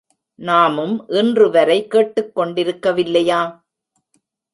[0.39, 3.41] நாமும் இன்றுவரை கேட்டுக்கொண்டிருக்க வில்லையா?